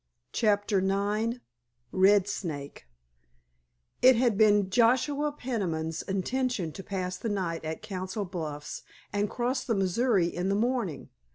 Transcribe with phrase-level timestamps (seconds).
[0.31, 1.37] *CHAPTER IX*
[1.91, 2.87] *RED SNAKE*
[4.01, 8.81] It had been Joshua Peniman's intention to pass the night at Council Bluffs
[9.13, 11.09] and cross the Missouri in the morning.